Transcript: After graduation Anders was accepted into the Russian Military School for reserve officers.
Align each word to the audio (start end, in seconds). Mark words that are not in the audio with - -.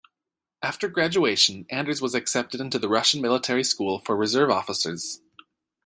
After 0.63 0.87
graduation 0.87 1.67
Anders 1.69 2.01
was 2.01 2.15
accepted 2.15 2.59
into 2.59 2.79
the 2.79 2.89
Russian 2.89 3.21
Military 3.21 3.63
School 3.63 3.99
for 3.99 4.15
reserve 4.17 4.49
officers. 4.49 5.21